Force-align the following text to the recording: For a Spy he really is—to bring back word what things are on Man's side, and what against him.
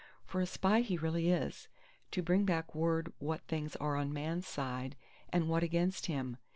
For 0.25 0.41
a 0.41 0.47
Spy 0.47 0.81
he 0.81 0.97
really 0.97 1.29
is—to 1.31 2.23
bring 2.23 2.43
back 2.43 2.73
word 2.73 3.13
what 3.19 3.41
things 3.41 3.75
are 3.75 3.95
on 3.95 4.11
Man's 4.11 4.47
side, 4.47 4.95
and 5.31 5.47
what 5.47 5.61
against 5.61 6.07
him. 6.07 6.37